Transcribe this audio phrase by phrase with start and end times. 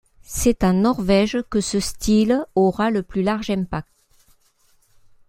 [0.23, 3.87] C'est en Norvège que ce style aura le plus large impact.